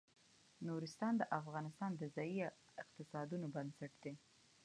نورستان 0.67 1.13
د 1.17 1.23
افغانستان 1.39 1.91
د 1.95 2.01
ځایي 2.15 2.39
اقتصادونو 2.81 3.45
بنسټ 3.55 3.93
دی. 4.03 4.13